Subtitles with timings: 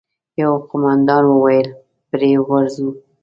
[0.41, 1.67] يوه قوماندان وويل:
[2.09, 2.87] پرې ورځو!